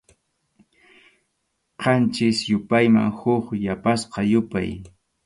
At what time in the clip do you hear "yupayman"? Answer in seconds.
2.51-3.09